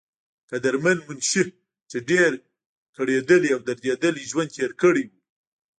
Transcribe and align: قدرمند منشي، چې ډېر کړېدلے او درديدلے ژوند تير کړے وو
قدرمند 0.49 1.01
منشي، 1.07 1.43
چې 1.89 1.97
ډېر 2.09 2.31
کړېدلے 2.95 3.49
او 3.55 3.59
درديدلے 3.67 4.23
ژوند 4.31 4.49
تير 4.55 4.71
کړے 4.81 5.03
وو 5.09 5.15